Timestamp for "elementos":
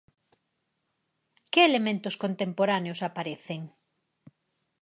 1.69-2.15